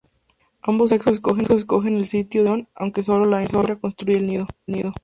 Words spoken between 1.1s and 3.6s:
escogen el sitio de anidación, aunque solo la